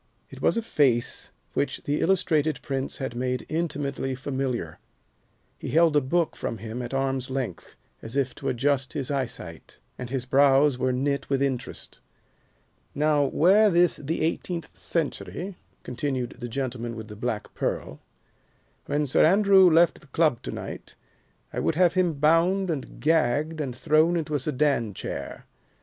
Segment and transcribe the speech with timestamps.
[0.31, 4.79] It was a face which the illustrated prints had made intimately familiar.
[5.59, 9.79] He held a book from him at arm's length, as if to adjust his eyesight,
[9.99, 11.99] and his brows were knit with interest.
[12.95, 16.35] [Illustration: 03 The men around the table turned] "Now, were this the eighteenth century," continued
[16.39, 17.99] the gentleman with the black pearl,
[18.87, 20.95] "when Sir Andrew left the Club to night
[21.53, 25.45] I would have him bound and gagged and thrown into a sedan chair.